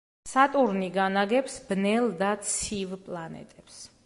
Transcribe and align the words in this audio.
სატურნი 0.29 0.87
განაგებს 0.95 1.59
ბნელ 1.69 2.09
და 2.23 2.33
ცივ 2.53 3.01
პლანეტებს. 3.07 3.83